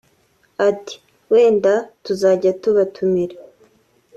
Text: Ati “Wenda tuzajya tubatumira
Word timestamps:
Ati 0.69 0.95
“Wenda 1.31 1.73
tuzajya 2.03 2.51
tubatumira 2.61 3.35